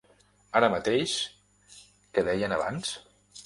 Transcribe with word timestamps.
Ara 0.59 0.69
mateix, 0.75 1.13
que 2.17 2.27
deien 2.33 2.61
abans. 2.61 2.99